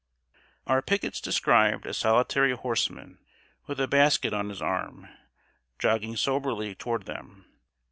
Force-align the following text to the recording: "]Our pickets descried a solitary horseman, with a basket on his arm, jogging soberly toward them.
"]Our 0.65 0.81
pickets 0.81 1.21
descried 1.21 1.85
a 1.85 1.93
solitary 1.93 2.53
horseman, 2.53 3.19
with 3.67 3.79
a 3.79 3.87
basket 3.87 4.33
on 4.33 4.49
his 4.49 4.59
arm, 4.59 5.07
jogging 5.77 6.15
soberly 6.17 6.73
toward 6.73 7.05
them. 7.05 7.45